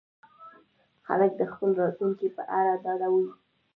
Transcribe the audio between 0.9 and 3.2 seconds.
خلک د خپل راتلونکي په اړه ډاډه